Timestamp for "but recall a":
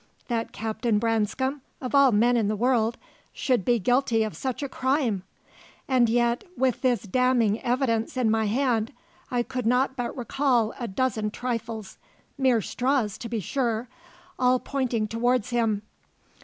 9.95-10.87